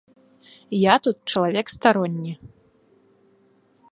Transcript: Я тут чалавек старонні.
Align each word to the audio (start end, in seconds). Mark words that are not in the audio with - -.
Я 0.83 0.95
тут 1.07 1.17
чалавек 1.33 1.67
старонні. 1.75 2.33